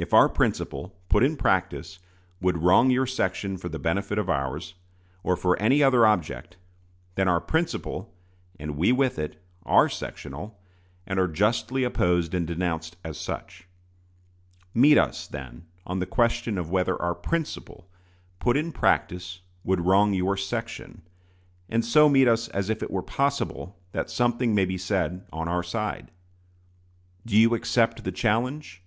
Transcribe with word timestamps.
If 0.00 0.14
our 0.14 0.28
principle, 0.28 0.94
put 1.08 1.24
in 1.24 1.36
practice, 1.36 1.98
would 2.40 2.58
wrong 2.62 2.88
your 2.88 3.04
section 3.04 3.56
for 3.58 3.68
the 3.68 3.80
benefit 3.80 4.16
of 4.16 4.30
ours, 4.30 4.74
or 5.24 5.34
for 5.34 5.60
any 5.60 5.82
other 5.82 6.06
object, 6.06 6.56
then 7.16 7.26
our 7.26 7.40
principle, 7.40 8.14
and 8.60 8.76
we 8.76 8.92
with 8.92 9.18
it, 9.18 9.42
are 9.64 9.88
sectional, 9.88 10.56
and 11.04 11.18
are 11.18 11.26
justly 11.26 11.82
opposed 11.82 12.32
and 12.32 12.46
denounced 12.46 12.94
as 13.02 13.18
such. 13.18 13.66
Meet 14.72 14.98
us, 14.98 15.26
then, 15.26 15.66
on 15.84 15.98
the 15.98 16.06
question 16.06 16.58
of 16.58 16.70
whether 16.70 16.94
our 17.02 17.16
principle, 17.16 17.90
put 18.38 18.56
in 18.56 18.70
practice, 18.70 19.40
would 19.64 19.80
wrong 19.80 20.14
your 20.14 20.36
section; 20.36 21.02
and 21.68 21.84
so 21.84 22.08
meet 22.08 22.28
us 22.28 22.46
as 22.50 22.70
if 22.70 22.84
it 22.84 22.90
were 22.92 23.02
possible 23.02 23.76
that 23.90 24.10
something 24.10 24.54
may 24.54 24.64
be 24.64 24.78
said 24.78 25.26
on 25.32 25.48
our 25.48 25.64
side. 25.64 26.12
Do 27.26 27.36
you 27.36 27.56
accept 27.56 28.04
the 28.04 28.12
challenge? 28.12 28.84